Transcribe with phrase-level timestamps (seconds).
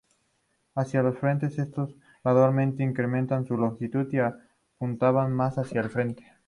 [0.73, 1.93] Hacia el frente estos
[2.23, 6.25] gradualmente incremento su longitud y apuntaban más hacia el frente.